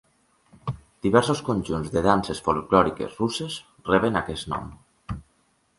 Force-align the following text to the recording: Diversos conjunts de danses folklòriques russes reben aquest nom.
Diversos 1.05 1.43
conjunts 1.49 1.91
de 1.97 2.03
danses 2.07 2.41
folklòriques 2.49 3.15
russes 3.21 3.61
reben 3.93 4.19
aquest 4.25 4.53
nom. 4.55 4.75